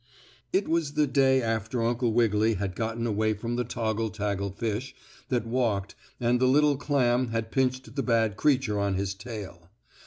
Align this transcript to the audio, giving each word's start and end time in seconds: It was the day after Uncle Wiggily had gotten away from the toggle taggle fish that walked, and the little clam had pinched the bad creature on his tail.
It 0.51 0.67
was 0.67 0.93
the 0.93 1.05
day 1.05 1.43
after 1.43 1.83
Uncle 1.85 2.11
Wiggily 2.11 2.55
had 2.55 2.75
gotten 2.75 3.05
away 3.05 3.35
from 3.35 3.55
the 3.55 3.63
toggle 3.63 4.09
taggle 4.09 4.49
fish 4.51 4.95
that 5.29 5.45
walked, 5.45 5.93
and 6.19 6.39
the 6.39 6.47
little 6.47 6.75
clam 6.75 7.27
had 7.27 7.51
pinched 7.51 7.95
the 7.95 8.01
bad 8.01 8.35
creature 8.35 8.79
on 8.79 8.95
his 8.95 9.13
tail. 9.13 9.69